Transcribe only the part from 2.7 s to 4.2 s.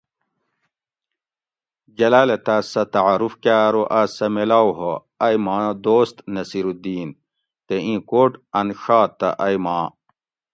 سہ تعارف کاۤ ارو آۤس